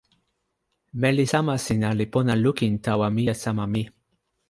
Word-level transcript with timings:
meli 1.01 1.25
sama 1.33 1.55
sina 1.65 1.89
li 1.99 2.05
pona 2.13 2.33
lukin 2.43 2.73
tawa 2.85 3.07
mije 3.15 3.33
sama 3.43 3.65
mi. 3.73 3.83